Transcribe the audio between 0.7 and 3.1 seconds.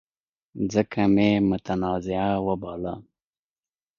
ځکه مې متنازعه وباله.